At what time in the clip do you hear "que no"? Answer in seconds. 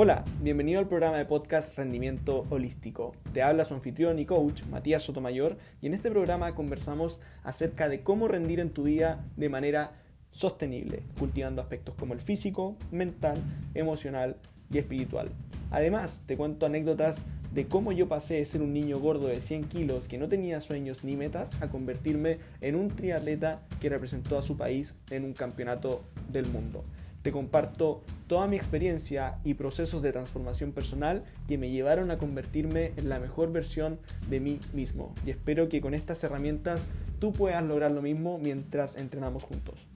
20.06-20.28